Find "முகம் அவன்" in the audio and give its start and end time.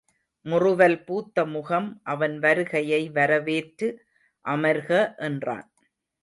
1.45-2.35